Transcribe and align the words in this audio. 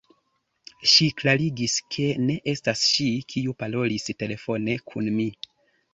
Ŝi 0.93 1.09
klarigis, 1.19 1.75
ke 1.95 2.07
ne 2.23 2.39
estas 2.55 2.87
ŝi, 2.95 3.07
kiu 3.35 3.57
parolis 3.63 4.11
telefone 4.25 4.79
kun 4.93 5.13
mi. 5.21 5.29